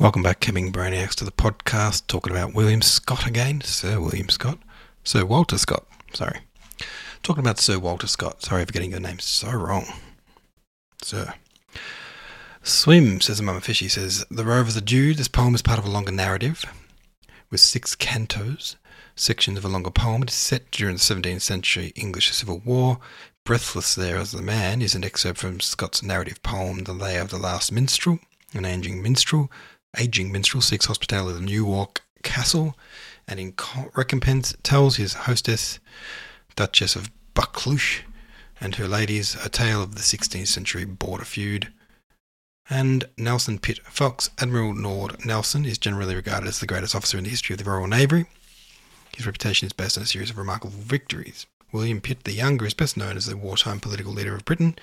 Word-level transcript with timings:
Welcome 0.00 0.22
back, 0.22 0.40
Kevin 0.40 0.72
Brainiacs, 0.72 1.14
to 1.16 1.26
the 1.26 1.30
podcast, 1.30 2.06
talking 2.06 2.32
about 2.32 2.54
William 2.54 2.80
Scott 2.80 3.26
again, 3.26 3.60
Sir 3.60 4.00
William 4.00 4.30
Scott, 4.30 4.58
Sir 5.04 5.26
Walter 5.26 5.58
Scott. 5.58 5.86
Sorry, 6.14 6.38
talking 7.22 7.44
about 7.44 7.58
Sir 7.58 7.78
Walter 7.78 8.06
Scott. 8.06 8.40
Sorry 8.40 8.64
for 8.64 8.72
getting 8.72 8.92
your 8.92 9.00
name 9.00 9.18
so 9.18 9.50
wrong, 9.50 9.84
Sir. 11.02 11.34
Swim, 12.62 13.20
says 13.20 13.42
Mama 13.42 13.60
Fish. 13.60 13.80
He 13.80 13.88
says 13.88 14.24
the 14.30 14.46
Rovers 14.46 14.74
are 14.74 14.80
due. 14.80 15.12
This 15.12 15.28
poem 15.28 15.54
is 15.54 15.60
part 15.60 15.78
of 15.78 15.84
a 15.84 15.90
longer 15.90 16.12
narrative 16.12 16.64
with 17.50 17.60
six 17.60 17.94
cantos, 17.94 18.76
sections 19.16 19.58
of 19.58 19.66
a 19.66 19.68
longer 19.68 19.90
poem. 19.90 20.22
It 20.22 20.30
is 20.30 20.34
set 20.34 20.70
during 20.70 20.94
the 20.94 21.00
17th 21.00 21.42
century 21.42 21.92
English 21.94 22.32
Civil 22.32 22.62
War. 22.64 23.00
Breathless 23.44 23.94
there 23.96 24.16
as 24.16 24.32
the 24.32 24.40
man 24.40 24.80
is 24.80 24.94
an 24.94 25.04
excerpt 25.04 25.40
from 25.40 25.60
Scott's 25.60 26.02
narrative 26.02 26.42
poem, 26.42 26.84
The 26.84 26.94
Lay 26.94 27.18
of 27.18 27.28
the 27.28 27.36
Last 27.36 27.70
Minstrel. 27.70 28.18
An 28.54 28.64
aging 28.64 29.02
minstrel 29.02 29.50
aging 29.98 30.32
minstrel 30.32 30.60
seeks 30.60 30.86
hospitality 30.86 31.36
at 31.36 31.40
the 31.40 31.46
Newark 31.46 32.02
Castle, 32.22 32.76
and 33.26 33.40
in 33.40 33.54
recompense 33.94 34.54
tells 34.62 34.96
his 34.96 35.14
hostess, 35.14 35.78
Duchess 36.56 36.96
of 36.96 37.10
Buccleuch, 37.34 38.02
and 38.60 38.74
her 38.74 38.86
ladies 38.86 39.36
a 39.44 39.48
tale 39.48 39.82
of 39.82 39.94
the 39.94 40.02
16th 40.02 40.48
century 40.48 40.84
border 40.84 41.24
feud. 41.24 41.72
And 42.68 43.04
Nelson 43.16 43.58
Pitt 43.58 43.80
Fox, 43.86 44.30
Admiral 44.38 44.74
Lord 44.74 45.24
Nelson, 45.24 45.64
is 45.64 45.78
generally 45.78 46.14
regarded 46.14 46.46
as 46.46 46.60
the 46.60 46.66
greatest 46.66 46.94
officer 46.94 47.18
in 47.18 47.24
the 47.24 47.30
history 47.30 47.54
of 47.54 47.58
the 47.58 47.68
Royal 47.68 47.86
Navy. 47.86 48.26
His 49.16 49.26
reputation 49.26 49.66
is 49.66 49.72
based 49.72 49.96
on 49.96 50.04
a 50.04 50.06
series 50.06 50.30
of 50.30 50.38
remarkable 50.38 50.74
victories. 50.76 51.46
William 51.72 52.00
Pitt 52.00 52.24
the 52.24 52.32
Younger 52.32 52.66
is 52.66 52.74
best 52.74 52.96
known 52.96 53.16
as 53.16 53.26
the 53.26 53.36
wartime 53.36 53.80
political 53.80 54.12
leader 54.12 54.34
of 54.34 54.44
Britain, 54.44 54.76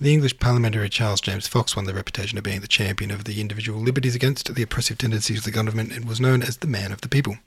the 0.00 0.12
English 0.12 0.38
parliamentary 0.38 0.88
Charles 0.88 1.20
James 1.20 1.46
Fox 1.46 1.74
won 1.74 1.86
the 1.86 1.94
reputation 1.94 2.36
of 2.36 2.44
being 2.44 2.60
the 2.60 2.68
champion 2.68 3.10
of 3.10 3.24
the 3.24 3.40
individual 3.40 3.80
liberties 3.80 4.14
against 4.14 4.54
the 4.54 4.62
oppressive 4.62 4.98
tendencies 4.98 5.38
of 5.38 5.44
the 5.44 5.50
government 5.50 5.92
and 5.92 6.06
was 6.06 6.20
known 6.20 6.42
as 6.42 6.58
the 6.58 6.66
man 6.66 6.92
of 6.92 7.00
the 7.00 7.08
people. 7.08 7.38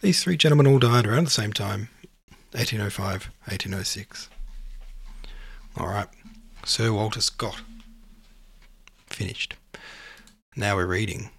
These 0.00 0.22
three 0.22 0.36
gentlemen 0.36 0.66
all 0.66 0.78
died 0.78 1.06
around 1.06 1.24
the 1.24 1.30
same 1.30 1.52
time 1.52 1.88
1805, 2.52 3.30
1806. 3.46 4.28
Alright, 5.78 6.08
Sir 6.64 6.92
Walter 6.92 7.20
Scott. 7.20 7.62
Finished. 9.06 9.56
Now 10.54 10.76
we're 10.76 10.86
reading. 10.86 11.30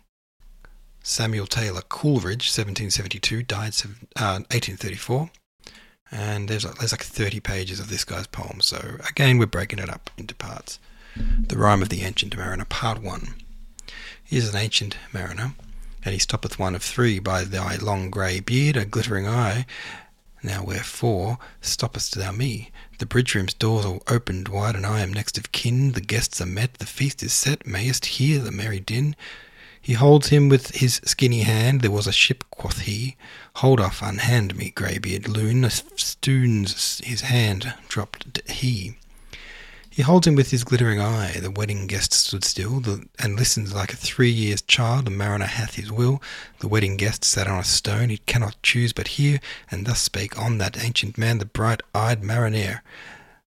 Samuel 1.03 1.45
Taylor 1.45 1.81
Coleridge, 1.81 2.49
1772, 2.49 3.43
died 3.43 3.75
uh, 4.15 4.41
1834 4.49 5.29
and 6.11 6.47
there's 6.47 6.65
like, 6.65 6.75
there's 6.75 6.91
like 6.91 7.03
30 7.03 7.39
pages 7.39 7.79
of 7.79 7.89
this 7.89 8.03
guy's 8.03 8.27
poem. 8.27 8.61
So 8.61 8.97
again, 9.07 9.37
we're 9.37 9.45
breaking 9.45 9.79
it 9.79 9.89
up 9.89 10.09
into 10.17 10.35
parts. 10.35 10.79
The 11.15 11.57
Rime 11.57 11.81
of 11.81 11.89
the 11.89 12.01
Ancient 12.01 12.35
Mariner, 12.35 12.65
Part 12.65 13.01
1. 13.01 13.35
He 14.23 14.37
is 14.37 14.49
an 14.49 14.59
ancient 14.59 14.97
mariner, 15.13 15.53
and 16.03 16.13
he 16.13 16.19
stoppeth 16.19 16.59
one 16.59 16.75
of 16.75 16.83
three 16.83 17.19
by 17.19 17.43
thy 17.43 17.75
long 17.75 18.09
grey 18.09 18.39
beard, 18.39 18.75
a 18.75 18.85
glittering 18.85 19.27
eye. 19.27 19.65
Now 20.43 20.63
wherefore 20.63 21.37
stoppest 21.61 22.15
thou 22.15 22.31
me? 22.31 22.71
The 22.99 23.05
bridge 23.05 23.33
room's 23.33 23.53
doors 23.53 23.85
are 23.85 23.99
opened 24.07 24.47
wide, 24.47 24.75
and 24.75 24.85
I 24.85 25.01
am 25.01 25.13
next 25.13 25.37
of 25.37 25.51
kin. 25.51 25.93
The 25.93 26.01
guests 26.01 26.41
are 26.41 26.45
met, 26.45 26.75
the 26.75 26.85
feast 26.85 27.23
is 27.23 27.33
set, 27.33 27.65
mayest 27.65 28.05
hear 28.05 28.39
the 28.39 28.51
merry 28.51 28.79
din. 28.79 29.15
He 29.85 29.93
holds 29.93 30.29
him 30.29 30.49
with 30.49 30.71
his 30.77 30.99
skinny 31.05 31.43
hand. 31.43 31.81
There 31.81 31.91
was 31.91 32.07
a 32.07 32.11
ship, 32.11 32.43
quoth 32.49 32.79
he. 32.79 33.17
Hold 33.57 33.79
off, 33.79 34.01
unhand 34.01 34.55
me, 34.55 34.71
greybeard 34.71 35.27
loon. 35.27 35.63
A 35.63 35.69
stoons 35.69 36.99
his 37.03 37.21
hand, 37.21 37.71
dropped 37.87 38.41
he. 38.49 38.97
He 39.87 40.01
holds 40.01 40.25
him 40.25 40.33
with 40.33 40.49
his 40.49 40.63
glittering 40.63 40.99
eye. 40.99 41.33
The 41.39 41.51
wedding 41.51 41.85
guest 41.85 42.13
stood 42.13 42.43
still, 42.43 42.79
the, 42.79 43.05
and 43.19 43.35
listens 43.35 43.75
like 43.75 43.93
a 43.93 43.95
three 43.95 44.31
years 44.31 44.63
child. 44.63 45.05
The 45.05 45.11
mariner 45.11 45.45
hath 45.45 45.75
his 45.75 45.91
will. 45.91 46.19
The 46.61 46.67
wedding 46.67 46.97
guest 46.97 47.23
sat 47.23 47.47
on 47.47 47.59
a 47.59 47.63
stone. 47.63 48.09
He 48.09 48.17
cannot 48.17 48.59
choose 48.63 48.91
but 48.91 49.09
hear. 49.19 49.39
And 49.69 49.85
thus 49.85 50.01
spake 50.01 50.35
on 50.35 50.57
that 50.57 50.83
ancient 50.83 51.15
man, 51.15 51.37
the 51.37 51.45
bright-eyed 51.45 52.23
mariner. 52.23 52.81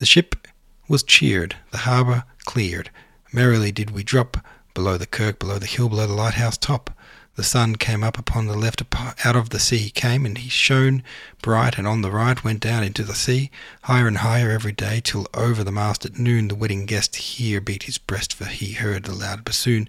The 0.01 0.07
ship 0.07 0.49
was 0.89 1.05
cheered, 1.05 1.55
the 1.71 1.79
harbour 1.87 2.25
cleared. 2.45 2.91
Merrily 3.33 3.71
did 3.71 3.91
we 3.91 4.03
drop 4.03 4.39
Below 4.75 4.99
the 4.99 5.07
kirk, 5.07 5.39
below 5.39 5.59
the 5.59 5.67
hill, 5.67 5.89
below 5.89 6.07
the 6.07 6.15
lighthouse 6.15 6.59
top, 6.59 6.91
the 7.37 7.45
sun 7.45 7.77
came 7.77 8.05
up 8.05 8.19
upon 8.19 8.47
the 8.47 8.57
left, 8.57 8.83
out 9.25 9.37
of 9.37 9.51
the 9.51 9.59
sea 9.59 9.79
he 9.79 9.91
came, 9.91 10.27
and 10.27 10.37
he 10.39 10.49
shone 10.49 11.03
bright, 11.43 11.79
and 11.79 11.87
on 11.87 12.03
the 12.03 12.11
right 12.11 12.43
went 12.45 12.61
down 12.61 12.85
into 12.85 13.03
the 13.03 13.15
sea, 13.15 13.51
higher 13.83 14.07
and 14.07 14.19
higher 14.19 14.51
every 14.51 14.73
day, 14.73 15.01
till 15.03 15.27
over 15.33 15.65
the 15.65 15.73
mast 15.73 16.05
at 16.05 16.19
noon 16.19 16.49
the 16.49 16.55
wedding 16.55 16.87
guest 16.87 17.17
here 17.17 17.61
beat 17.61 17.85
his 17.85 17.99
breast, 17.99 18.35
for 18.35 18.45
he 18.45 18.73
heard 18.73 19.05
the 19.05 19.15
loud 19.15 19.45
bassoon. 19.45 19.89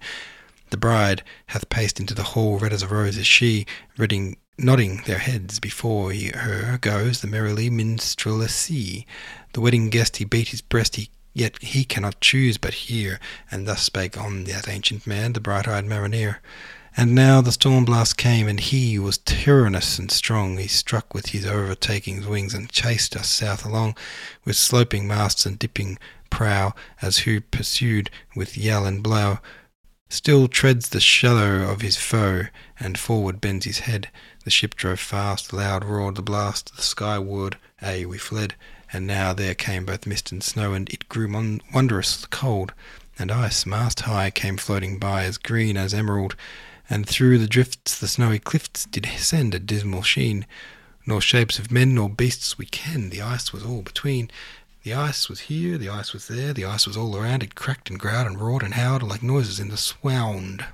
The 0.70 0.76
bride 0.76 1.22
hath 1.46 1.68
paced 1.68 2.00
into 2.00 2.14
the 2.14 2.22
hall, 2.22 2.58
red 2.58 2.72
as 2.72 2.82
a 2.82 2.88
rose 2.88 3.16
is 3.16 3.26
she, 3.26 3.66
nodding 4.58 5.02
their 5.04 5.18
heads 5.18 5.60
before 5.60 6.10
he, 6.10 6.28
her 6.28 6.78
goes 6.78 7.20
the 7.20 7.28
merrily 7.28 7.70
minstrelsy. 7.70 9.06
The 9.52 9.60
wedding 9.60 9.90
guest 9.90 10.16
he 10.16 10.24
beat 10.24 10.48
his 10.48 10.60
breast, 10.60 10.96
he 10.96 11.10
Yet 11.36 11.62
he 11.62 11.84
cannot 11.84 12.22
choose 12.22 12.56
but 12.56 12.88
hear, 12.88 13.20
and 13.50 13.68
thus 13.68 13.82
spake 13.82 14.16
on 14.16 14.44
that 14.44 14.70
ancient 14.70 15.06
man, 15.06 15.34
the 15.34 15.40
bright-eyed 15.40 15.84
mariner. 15.84 16.40
And 16.96 17.14
now 17.14 17.42
the 17.42 17.52
storm 17.52 17.84
blast 17.84 18.16
came, 18.16 18.48
and 18.48 18.58
he 18.58 18.98
was 18.98 19.18
tyrannous 19.18 19.98
and 19.98 20.10
strong. 20.10 20.56
He 20.56 20.66
struck 20.66 21.12
with 21.12 21.26
his 21.26 21.44
overtaking 21.44 22.26
wings 22.26 22.54
and 22.54 22.70
chased 22.70 23.14
us 23.14 23.28
south 23.28 23.66
along, 23.66 23.98
with 24.46 24.56
sloping 24.56 25.06
masts 25.06 25.44
and 25.44 25.58
dipping 25.58 25.98
prow, 26.30 26.72
as 27.02 27.18
who 27.18 27.42
pursued 27.42 28.08
with 28.34 28.56
yell 28.56 28.86
and 28.86 29.02
blow. 29.02 29.40
Still 30.08 30.48
treads 30.48 30.88
the 30.88 31.00
shadow 31.00 31.70
of 31.70 31.82
his 31.82 31.98
foe, 31.98 32.44
and 32.80 32.96
forward 32.96 33.42
bends 33.42 33.66
his 33.66 33.80
head. 33.80 34.08
The 34.46 34.50
ship 34.50 34.76
drove 34.76 35.00
fast, 35.00 35.52
loud 35.52 35.84
roared 35.84 36.14
the 36.14 36.22
blast, 36.22 36.74
the 36.74 36.82
skyward, 36.82 37.58
aye, 37.82 38.06
we 38.06 38.16
fled 38.16 38.54
and 38.92 39.06
now 39.06 39.32
there 39.32 39.54
came 39.54 39.84
both 39.84 40.06
mist 40.06 40.32
and 40.32 40.42
snow, 40.42 40.72
and 40.72 40.88
it 40.90 41.08
grew 41.08 41.28
mon- 41.28 41.60
wondrous 41.74 42.24
cold, 42.26 42.72
and 43.18 43.32
ice, 43.32 43.66
mast 43.66 44.00
high, 44.00 44.30
came 44.30 44.56
floating 44.56 44.98
by, 44.98 45.24
as 45.24 45.38
green 45.38 45.76
as 45.76 45.92
emerald, 45.92 46.36
and 46.88 47.06
through 47.06 47.38
the 47.38 47.48
drifts 47.48 47.98
the 47.98 48.06
snowy 48.06 48.38
cliffs 48.38 48.86
did 48.86 49.06
send 49.18 49.54
a 49.54 49.58
dismal 49.58 50.02
sheen. 50.02 50.46
Nor 51.04 51.20
shapes 51.20 51.58
of 51.58 51.70
men 51.70 51.94
nor 51.94 52.08
beasts 52.08 52.58
we 52.58 52.66
ken, 52.66 53.10
the 53.10 53.22
ice 53.22 53.52
was 53.52 53.64
all 53.64 53.82
between. 53.82 54.30
The 54.82 54.94
ice 54.94 55.28
was 55.28 55.40
here, 55.40 55.78
the 55.78 55.88
ice 55.88 56.12
was 56.12 56.28
there, 56.28 56.52
the 56.52 56.64
ice 56.64 56.86
was 56.86 56.96
all 56.96 57.16
around, 57.16 57.42
it 57.42 57.54
cracked 57.54 57.90
and 57.90 57.98
growled 57.98 58.26
and 58.26 58.40
roared 58.40 58.62
and 58.62 58.74
howled 58.74 59.02
like 59.02 59.22
noises 59.22 59.58
in 59.58 59.68
the 59.68 59.76
swound. 59.76 60.64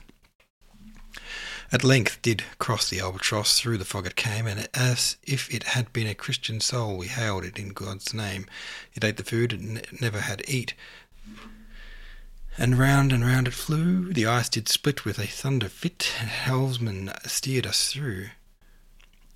At 1.72 1.82
length 1.82 2.20
did 2.20 2.44
cross 2.58 2.90
the 2.90 3.00
albatross, 3.00 3.58
through 3.58 3.78
the 3.78 3.86
fog 3.86 4.06
it 4.06 4.14
came, 4.14 4.46
and 4.46 4.68
as 4.74 5.16
if 5.22 5.52
it 5.52 5.62
had 5.62 5.90
been 5.90 6.06
a 6.06 6.14
Christian 6.14 6.60
soul, 6.60 6.98
we 6.98 7.06
hailed 7.06 7.44
it 7.44 7.58
in 7.58 7.70
God's 7.70 8.12
name. 8.12 8.46
It 8.92 9.02
ate 9.02 9.16
the 9.16 9.24
food 9.24 9.54
it 9.54 9.98
never 9.98 10.20
had 10.20 10.42
eat, 10.46 10.74
and 12.58 12.78
round 12.78 13.10
and 13.10 13.24
round 13.24 13.48
it 13.48 13.54
flew. 13.54 14.12
The 14.12 14.26
ice 14.26 14.50
did 14.50 14.68
split 14.68 15.06
with 15.06 15.18
a 15.18 15.26
thunder 15.26 15.70
fit, 15.70 16.12
and 16.20 16.28
helmsman 16.28 17.10
steered 17.24 17.66
us 17.66 17.90
through. 17.90 18.28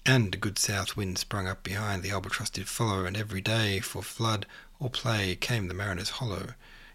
And 0.05 0.35
a 0.35 0.39
good 0.39 0.59
south 0.59 0.95
wind 0.95 1.17
sprung 1.17 1.49
up 1.49 1.63
behind, 1.63 2.03
the 2.03 2.11
albatross 2.11 2.51
did 2.51 2.69
follow, 2.69 3.07
and 3.07 3.17
every 3.17 3.41
day, 3.41 3.81
for 3.81 4.03
flood 4.03 4.45
or 4.79 4.91
play, 4.91 5.37
came 5.37 5.69
the 5.69 5.75
mariner's 5.75 6.11
hollow. 6.11 6.49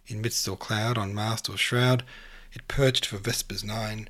In 0.05 0.21
midst 0.21 0.47
or 0.47 0.55
cloud, 0.55 0.99
on 0.99 1.15
mast 1.15 1.49
or 1.49 1.57
shroud, 1.57 2.03
it 2.53 2.67
perched 2.67 3.07
for 3.07 3.17
vespers 3.17 3.63
nine, 3.63 4.07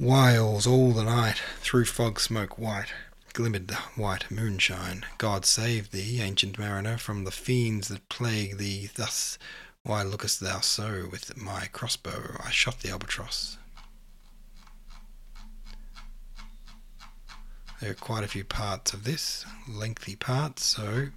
Wiles 0.00 0.66
all 0.66 0.92
the 0.92 1.04
night, 1.04 1.42
through 1.60 1.84
fog 1.84 2.18
smoke 2.20 2.56
white, 2.58 2.94
glimmered 3.34 3.68
the 3.68 3.74
white 3.96 4.30
moonshine. 4.30 5.04
God 5.18 5.44
save 5.44 5.90
thee, 5.90 6.22
ancient 6.22 6.58
mariner, 6.58 6.96
from 6.96 7.24
the 7.24 7.30
fiends 7.30 7.88
that 7.88 8.08
plague 8.08 8.56
thee 8.56 8.88
thus. 8.94 9.36
Why 9.82 10.02
lookest 10.02 10.40
thou 10.40 10.60
so? 10.60 11.06
With 11.12 11.36
my 11.36 11.66
crossbow 11.66 12.40
I 12.42 12.48
shot 12.48 12.80
the 12.80 12.88
albatross. 12.88 13.58
There 17.82 17.90
are 17.90 17.94
quite 17.94 18.24
a 18.24 18.28
few 18.28 18.44
parts 18.44 18.94
of 18.94 19.04
this, 19.04 19.44
lengthy 19.68 20.16
parts, 20.16 20.64
so 20.64 21.08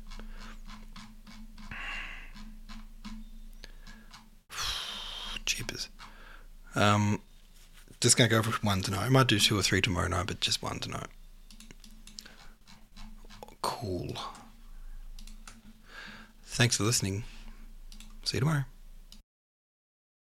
jeepers. 5.46 5.88
Um, 6.76 7.22
just 8.04 8.18
going 8.18 8.30
to 8.30 8.36
go 8.36 8.44
for 8.44 8.52
one 8.66 8.82
tonight. 8.82 9.06
I 9.06 9.10
might 9.10 9.28
do 9.28 9.40
two 9.40 9.58
or 9.58 9.64
three 9.64 9.80
tomorrow 9.80 10.10
night, 10.10 10.28
but 10.28 10.42
just 10.42 10.62
one 10.62 10.78
tonight. 10.80 11.08
Cool. 13.62 14.18
Thanks 16.44 16.76
for 16.76 16.84
listening. 16.84 17.24
See 18.26 18.38
you 18.38 18.42
tomorrow. 18.42 18.66